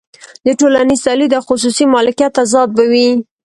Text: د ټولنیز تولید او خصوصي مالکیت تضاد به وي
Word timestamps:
د 0.45 0.47
ټولنیز 0.59 0.99
تولید 1.05 1.31
او 1.37 1.43
خصوصي 1.49 1.85
مالکیت 1.95 2.31
تضاد 2.39 2.69
به 2.77 2.83
وي 2.91 3.09